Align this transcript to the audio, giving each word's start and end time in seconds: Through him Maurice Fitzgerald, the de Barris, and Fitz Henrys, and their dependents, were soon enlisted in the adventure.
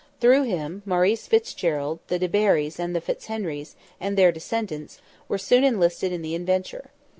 Through 0.19 0.45
him 0.45 0.81
Maurice 0.83 1.27
Fitzgerald, 1.27 1.99
the 2.07 2.17
de 2.17 2.27
Barris, 2.27 2.79
and 2.79 3.03
Fitz 3.03 3.27
Henrys, 3.27 3.75
and 3.99 4.17
their 4.17 4.31
dependents, 4.31 4.99
were 5.27 5.37
soon 5.37 5.63
enlisted 5.63 6.11
in 6.11 6.23
the 6.23 6.33
adventure. 6.33 6.89